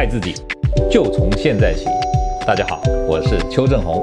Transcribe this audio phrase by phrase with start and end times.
[0.00, 0.32] 爱自己，
[0.90, 1.84] 就从现在起。
[2.46, 4.02] 大家好，我是邱正红。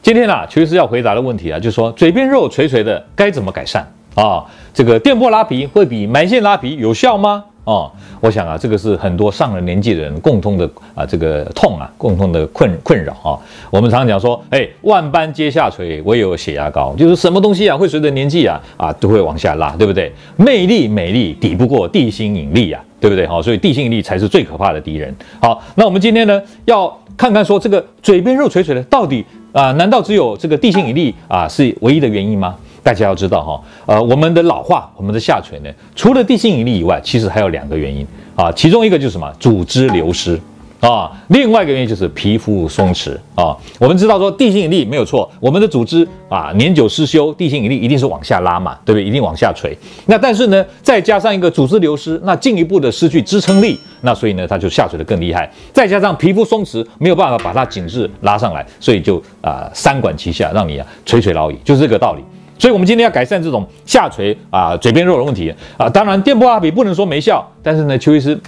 [0.00, 4.42] 今天啊，邱医师要回答的问题啊，就是说嘴边肉垂垂的该怎么改善啊？
[4.72, 7.44] 这个电波拉皮会比埋线拉皮有效吗？
[7.64, 13.36] 哦，我想啊，这个是很多上了年纪的人共通的啊，这个痛啊，共通的困困扰啊。
[13.68, 20.10] 我们常讲说，哎，万般皆下垂，唯有血压高，就是什么东西啊，会随着年纪啊啊都会往下拉，对不对？
[20.36, 23.26] 魅力美丽抵不过地心引力呀、啊，对不对？
[23.26, 25.14] 好，所以地心引力才是最可怕的敌人。
[25.40, 32.56] 好，那我们今天呢，要看看说这个嘴边肉垂垂的到底啊，难道只有这个地心引力啊是唯一的原因吗？
[32.82, 38.06] 大家要知道哈，呃，我们的老化，我们的下垂呢，除了地心引力以外，其实还有两个原因
[38.36, 39.28] 啊，其中一个就是什么？
[39.40, 40.40] 组织流失
[40.80, 43.56] 啊，另外一个原因就是皮肤松弛啊。
[43.78, 49.04] 我们知道说地心引力没有错，我们的组织啊年久失修，地心引力一定是往下拉嘛，对不对？
[49.04, 49.76] 一定往下垂。
[50.06, 55.50] 那但是呢，再加上一个组织流失，那进一步的失去支撑力，那所以呢，它就下垂的更厉害。
[55.72, 62.22] 再加上皮肤松弛，没有办法把它紧致拉上来，所以就啊三管齐下，让你啊垂垂老矣，就是这个道理。
[62.58, 65.88] 所以，我们今天要改善这种下垂啊、嘴边肉的问题啊。
[65.90, 68.38] 当然，电波拉皮不能说没效，但是呢，邱医师。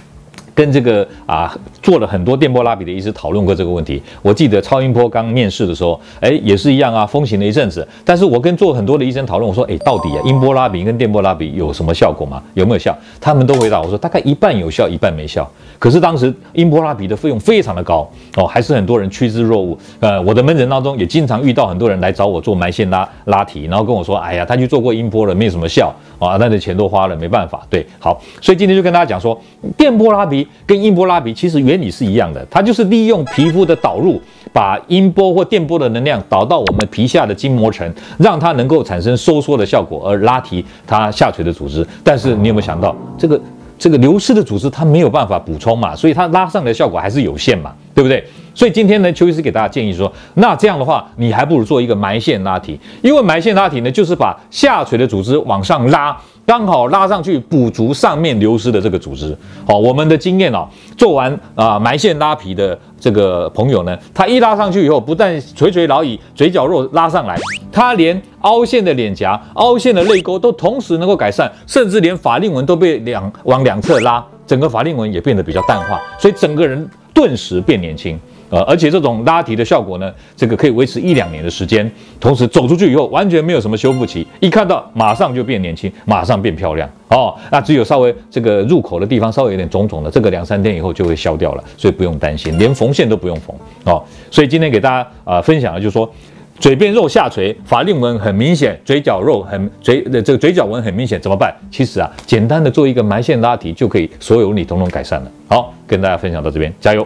[0.59, 4.03] 跟这个啊做了很多电波拉皮的医师讨论过这个问题。
[4.21, 7.87] 我记得超音波刚面世的时候，哎，也是一样啊，风行了一阵子。
[8.03, 12.43] 但是我跟做很多的医生讨论，我说，哎，到底啊，音波拉皮跟电波拉皮有什么效果吗？
[12.55, 12.93] 有没有效？
[13.21, 15.49] 他们都回答我说，大概一半有效，一半没效。
[15.79, 19.77] 可是当时音波拉皮的费用非常的高哦，还是很多人趋之若鹜。
[20.01, 27.65] 呃，我的门诊当中也经常遇到很多人来找我做埋线拉拉提，然后跟我说，哎呀，他去做过音波了，没有什么效啊，那这钱都花了，没办法。
[27.69, 29.39] 对，好，所以今天就跟大家讲说，
[29.77, 30.45] 电波拉皮。
[30.65, 34.21] 跟音波拉皮其实原理是一样的，它就是利用皮肤的导入，
[34.53, 41.85] 把音波或电波的能量导到我们皮下的筋膜层，让它能够产生收缩的效果，而拉提它下垂的组织。
[42.03, 43.41] 但是你有没有想到，这个
[43.77, 48.23] 这个流失的组织它没有办法补充嘛，所以它拉上的效果还是有限嘛，对不对？
[48.59, 56.13] 所以今天呢，邱医师给大家建议说，那这样的话，你还不如做一个埋线拉提，因为埋线拉提呢，就是把下垂的组织往上拉。
[56.45, 59.33] 刚好拉上去补足上面流失的这个组织。
[59.65, 60.67] 好，我们的经验啊，
[60.97, 67.37] 做完啊埋线拉皮的这个朋友呢，他一拉上去以后，不但垂垂老矣，嘴角肉拉上来，
[67.71, 78.19] 他连凹陷的脸颊、凹陷的泪沟都同时能够改善，甚至连法令纹都被两往两侧拉，整个法令纹也变得比较淡化，所以整个人顿时变年轻。
[78.49, 81.89] 呃，而且这种拉提的效果呢，这个可以维持一两年的时间，
[82.19, 87.35] 同时走出去以后完全没有什么修复期，一看到马上就变年轻，马上变漂亮哦。
[87.51, 93.55] 那只有稍微这个入口的地方稍微有点肿肿的，这个两三天以后就会消掉了，所以不用担心，连缝线都不用缝
[93.85, 94.03] 哦。
[94.31, 96.11] 所以今天给大家啊、分享的就是说，
[96.59, 101.55] 嘴边肉下垂，法令纹很明显，嘴角肉很嘴的这个嘴角纹很明显，怎么办？
[101.69, 105.31] 其实啊，简单的做一个埋线拉提就可以所有问题统统改善了。
[105.47, 107.05] 好，跟大家分享到这边，加油！